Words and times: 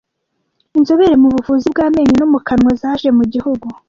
Inzobere 0.77 1.15
mu 1.21 1.27
buvuzi 1.33 1.67
bw 1.73 1.79
amenyo 1.87 2.13
no 2.19 2.27
mu 2.33 2.39
kanwa 2.47 2.71
zaje 2.81 3.07
migihugu 3.17 3.67